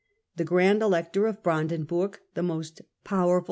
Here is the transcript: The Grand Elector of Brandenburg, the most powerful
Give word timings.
The 0.35 0.43
Grand 0.43 0.81
Elector 0.81 1.27
of 1.27 1.43
Brandenburg, 1.43 2.17
the 2.33 2.41
most 2.41 2.81
powerful 3.03 3.39